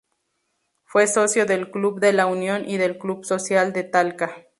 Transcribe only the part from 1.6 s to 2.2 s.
Club de